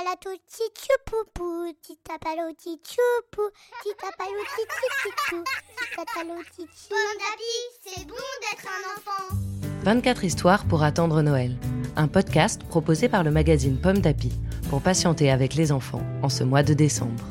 [0.00, 3.50] palato tchoupoupou, titapalo tchoupoupou,
[3.82, 5.44] titapalo tchoupoupou,
[5.76, 6.88] titapalo tchoupoupou.
[6.88, 9.36] Pomme d'api, c'est bon d'être un enfant.
[9.82, 11.54] 24 histoires pour attendre Noël.
[11.96, 14.32] Un podcast proposé par le magazine Pomme d'Api
[14.70, 17.26] pour patienter avec les enfants en ce mois de décembre.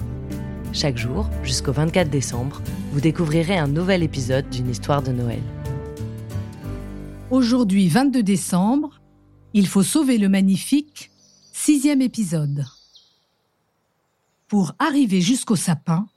[0.72, 2.62] Chaque jour, jusqu'au 24 décembre,
[2.92, 5.42] vous découvrirez un nouvel épisode d'une histoire de Noël.
[7.32, 9.02] Aujourd'hui, 22 décembre,
[9.54, 11.10] il faut sauver le magnifique,
[11.62, 12.66] sixième épisode.
[14.48, 16.08] Pour arriver jusqu'au sapin,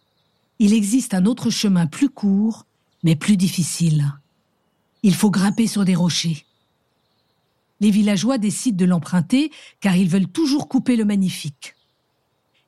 [0.60, 2.64] il existe un autre chemin plus court,
[3.02, 4.12] mais plus difficile.
[5.02, 6.46] Il faut grimper sur des rochers.
[7.80, 11.74] Les villageois décident de l'emprunter car ils veulent toujours couper le magnifique.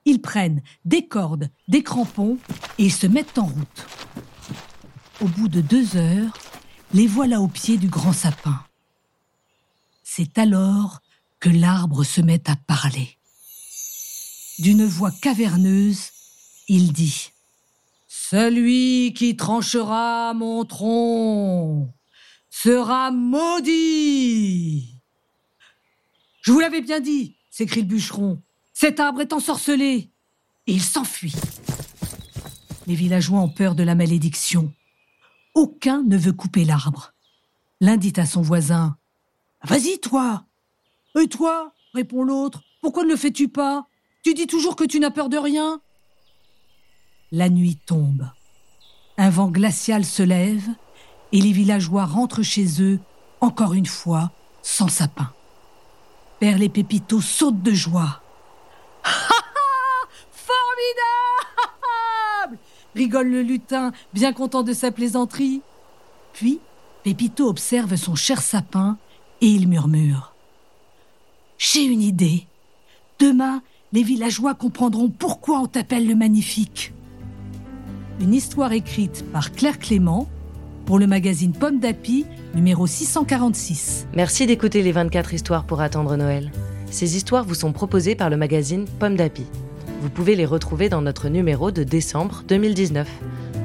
[0.04, 2.38] Ils prennent des cordes, des crampons
[2.78, 3.86] et se mettent en route.
[5.20, 6.36] Au bout de deux heures,
[6.92, 8.60] les voilà au pied du grand sapin.
[10.02, 11.03] C'est alors
[11.50, 13.18] l'arbre se met à parler.
[14.58, 16.10] D'une voix caverneuse,
[16.68, 17.30] il dit
[18.08, 21.92] Celui qui tranchera mon tronc
[22.50, 24.94] sera maudit.
[26.42, 28.42] Je vous l'avais bien dit, s'écrie le bûcheron.
[28.72, 30.10] Cet arbre est ensorcelé.
[30.66, 31.34] Et il s'enfuit.
[32.86, 34.72] Les villageois ont peur de la malédiction.
[35.54, 37.12] Aucun ne veut couper l'arbre.
[37.80, 38.96] L'un dit à son voisin
[39.62, 40.46] Vas-y, toi
[41.20, 42.62] Et toi répond l'autre.
[42.80, 43.86] Pourquoi ne le fais-tu pas?
[44.22, 45.80] Tu dis toujours que tu n'as peur de rien
[47.32, 48.28] La nuit tombe.
[49.16, 50.68] Un vent glacial se lève
[51.32, 52.98] et les villageois rentrent chez eux,
[53.40, 55.32] encore une fois, sans sapin.
[56.40, 58.20] Père les Pépitos saute de joie.
[60.32, 61.14] Formidable
[62.94, 65.62] rigole le lutin, bien content de sa plaisanterie.
[66.32, 66.60] Puis,
[67.02, 68.98] Pépito observe son cher sapin
[69.40, 70.33] et il murmure.
[71.74, 72.46] J'ai une idée.
[73.18, 73.60] Demain,
[73.92, 76.92] les villageois comprendront pourquoi on t'appelle le magnifique.
[78.20, 80.28] Une histoire écrite par Claire Clément
[80.86, 84.06] pour le magazine Pomme d'Api, numéro 646.
[84.14, 86.52] Merci d'écouter les 24 histoires pour attendre Noël.
[86.92, 89.46] Ces histoires vous sont proposées par le magazine Pomme d'Api.
[90.00, 93.08] Vous pouvez les retrouver dans notre numéro de décembre 2019.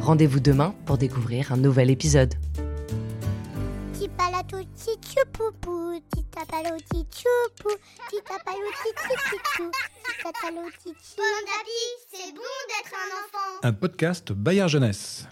[0.01, 2.33] Rendez-vous demain pour découvrir un nouvel épisode.
[6.45, 7.77] Tchoupoupou, titapalo tchoupoupou,
[8.09, 9.71] titapalo tchoupoupou,
[10.05, 11.15] titapalo tchoupoupou.
[11.15, 13.59] Pomme d'api, c'est bon d'être un enfant.
[13.63, 15.25] Un podcast Bayard Jeunesse.